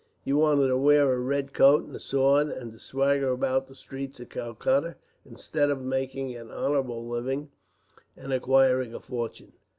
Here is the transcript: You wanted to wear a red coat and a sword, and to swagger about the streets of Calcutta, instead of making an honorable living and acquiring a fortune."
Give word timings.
You 0.23 0.37
wanted 0.37 0.69
to 0.69 0.77
wear 0.77 1.13
a 1.13 1.19
red 1.19 1.53
coat 1.53 1.85
and 1.85 1.95
a 1.95 1.99
sword, 1.99 2.47
and 2.47 2.71
to 2.71 2.79
swagger 2.79 3.29
about 3.29 3.67
the 3.67 3.75
streets 3.75 4.19
of 4.19 4.29
Calcutta, 4.29 4.95
instead 5.27 5.69
of 5.69 5.79
making 5.83 6.35
an 6.35 6.49
honorable 6.49 7.07
living 7.07 7.51
and 8.17 8.33
acquiring 8.33 8.95
a 8.95 8.99
fortune." 8.99 9.53